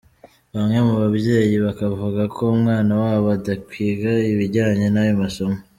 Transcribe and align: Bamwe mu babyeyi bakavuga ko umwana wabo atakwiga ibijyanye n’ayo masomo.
Bamwe 0.53 0.77
mu 0.87 0.93
babyeyi 1.01 1.55
bakavuga 1.65 2.21
ko 2.33 2.41
umwana 2.55 2.91
wabo 3.01 3.27
atakwiga 3.37 4.11
ibijyanye 4.31 4.87
n’ayo 4.91 5.15
masomo. 5.23 5.57